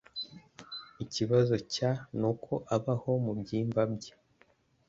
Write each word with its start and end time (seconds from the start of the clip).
Ikibazo 1.03 1.55
cya 1.73 1.91
nuko 2.17 2.53
abaho 2.75 3.11
mubyimba 3.25 3.81
bye. 3.93 4.13